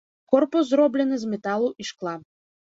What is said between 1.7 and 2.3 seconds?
і шкла.